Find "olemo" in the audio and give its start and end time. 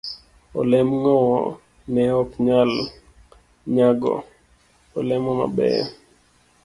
4.97-5.31